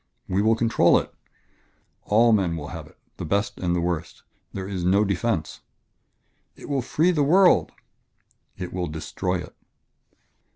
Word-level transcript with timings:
"We 0.27 0.41
will 0.41 0.55
control 0.55 0.97
it." 0.97 1.13
"All 2.05 2.31
men 2.31 2.57
will 2.57 2.69
have 2.69 2.87
it 2.87 2.97
the 3.17 3.23
best 3.23 3.59
and 3.59 3.75
the 3.75 3.81
worst... 3.81 4.23
and 4.51 4.57
there 4.57 4.67
is 4.67 4.83
no 4.83 5.05
defence." 5.05 5.61
"It 6.55 6.67
will 6.67 6.81
free 6.81 7.11
the 7.11 7.21
world" 7.21 7.71
"It 8.63 8.73
will 8.73 8.87
destroy 8.87 9.35
it." 9.43 9.53